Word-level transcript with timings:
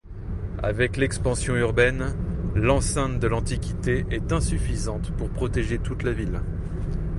Avec 0.63 0.97
l'expansion 0.97 1.55
urbaine, 1.57 2.15
l'enceinte 2.55 3.19
de 3.19 3.27
l'Antiquité 3.27 4.03
est 4.09 4.31
insuffisante 4.31 5.11
pour 5.11 5.29
protéger 5.29 5.77
toute 5.77 6.01
la 6.01 6.11
ville. 6.11 6.41